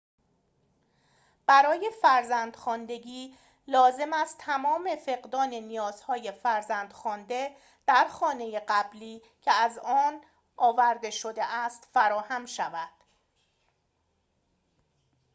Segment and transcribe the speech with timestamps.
[1.45, 7.55] برای فرزند‌خواندگی لازم است تمام فقدان نیازهای فرزند‌خوانده
[7.87, 10.21] در خانه قبلی که از آن
[10.57, 12.89] آورده شده است فراهم شود